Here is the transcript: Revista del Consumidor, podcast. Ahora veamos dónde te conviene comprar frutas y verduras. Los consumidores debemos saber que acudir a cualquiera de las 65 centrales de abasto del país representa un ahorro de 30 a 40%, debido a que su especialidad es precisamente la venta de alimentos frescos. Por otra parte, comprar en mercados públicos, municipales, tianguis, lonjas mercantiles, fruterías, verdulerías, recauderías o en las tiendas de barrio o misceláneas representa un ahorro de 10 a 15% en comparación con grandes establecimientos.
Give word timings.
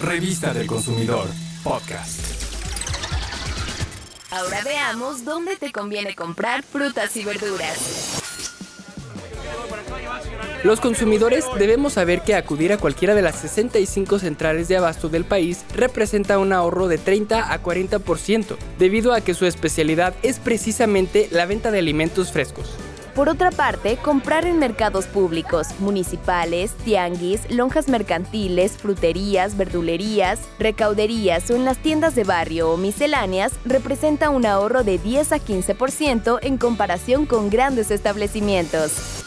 Revista 0.00 0.54
del 0.54 0.66
Consumidor, 0.66 1.28
podcast. 1.62 2.20
Ahora 4.30 4.62
veamos 4.64 5.26
dónde 5.26 5.56
te 5.56 5.72
conviene 5.72 6.14
comprar 6.14 6.62
frutas 6.62 7.14
y 7.18 7.24
verduras. 7.24 8.22
Los 10.64 10.80
consumidores 10.80 11.44
debemos 11.58 11.94
saber 11.94 12.22
que 12.22 12.34
acudir 12.34 12.72
a 12.72 12.78
cualquiera 12.78 13.14
de 13.14 13.20
las 13.20 13.40
65 13.40 14.18
centrales 14.18 14.68
de 14.68 14.78
abasto 14.78 15.10
del 15.10 15.26
país 15.26 15.64
representa 15.74 16.38
un 16.38 16.54
ahorro 16.54 16.88
de 16.88 16.96
30 16.96 17.52
a 17.52 17.62
40%, 17.62 18.56
debido 18.78 19.12
a 19.12 19.20
que 19.20 19.34
su 19.34 19.44
especialidad 19.44 20.14
es 20.22 20.38
precisamente 20.38 21.28
la 21.30 21.44
venta 21.44 21.70
de 21.70 21.78
alimentos 21.78 22.32
frescos. 22.32 22.74
Por 23.20 23.28
otra 23.28 23.50
parte, 23.50 23.98
comprar 23.98 24.46
en 24.46 24.58
mercados 24.58 25.04
públicos, 25.04 25.66
municipales, 25.78 26.72
tianguis, 26.86 27.42
lonjas 27.50 27.86
mercantiles, 27.86 28.78
fruterías, 28.78 29.58
verdulerías, 29.58 30.40
recauderías 30.58 31.50
o 31.50 31.54
en 31.54 31.66
las 31.66 31.76
tiendas 31.76 32.14
de 32.14 32.24
barrio 32.24 32.70
o 32.70 32.78
misceláneas 32.78 33.52
representa 33.66 34.30
un 34.30 34.46
ahorro 34.46 34.84
de 34.84 34.96
10 34.96 35.32
a 35.32 35.38
15% 35.38 36.38
en 36.40 36.56
comparación 36.56 37.26
con 37.26 37.50
grandes 37.50 37.90
establecimientos. 37.90 39.19